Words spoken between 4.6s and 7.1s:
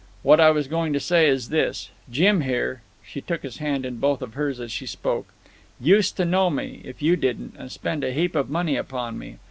she spoke "used to know me, if